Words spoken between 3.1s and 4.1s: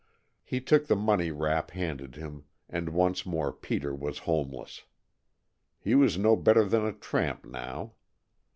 more Peter